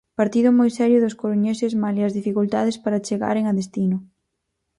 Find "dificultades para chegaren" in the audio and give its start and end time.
2.19-3.45